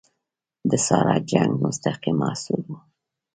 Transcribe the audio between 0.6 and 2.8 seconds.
د ساړه جنګ مستقیم محصول وو.